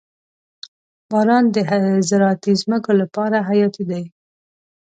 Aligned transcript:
•باران 1.11 1.45
د 1.55 1.55
زراعتي 2.09 2.53
ځمکو 2.61 2.91
لپاره 3.01 3.37
حیاتي 3.49 3.83
دی. 3.91 4.03